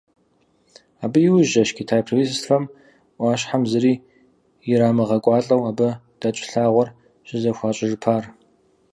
[1.03, 2.63] Абы иужькӀэщ Китай правительствэм
[3.17, 3.93] Ӏуащхьэм зыри
[4.71, 5.89] ирамыгъэкӀуалӀэу, абы
[6.19, 6.89] дэкӀ лъагъуэр
[7.27, 8.23] щызэхуащӀыжыпар.